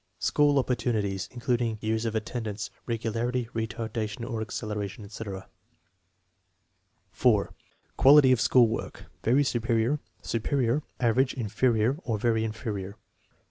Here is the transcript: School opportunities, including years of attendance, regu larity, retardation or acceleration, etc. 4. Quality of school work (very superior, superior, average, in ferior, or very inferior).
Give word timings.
School 0.17 0.57
opportunities, 0.57 1.29
including 1.31 1.77
years 1.79 2.05
of 2.05 2.15
attendance, 2.15 2.71
regu 2.87 3.11
larity, 3.13 3.47
retardation 3.51 4.27
or 4.27 4.41
acceleration, 4.41 5.05
etc. 5.05 5.47
4. 7.11 7.53
Quality 7.97 8.31
of 8.31 8.41
school 8.41 8.67
work 8.67 9.05
(very 9.23 9.43
superior, 9.43 9.99
superior, 10.23 10.81
average, 10.99 11.35
in 11.35 11.49
ferior, 11.49 11.99
or 12.01 12.17
very 12.17 12.43
inferior). 12.43 12.95